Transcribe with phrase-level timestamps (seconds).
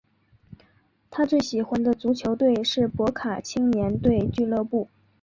[1.11, 4.89] 他最喜欢的足球队是博卡青年队俱乐部。